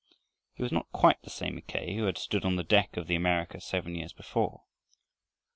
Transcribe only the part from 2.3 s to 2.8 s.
on the